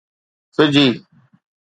[0.55, 0.85] فجي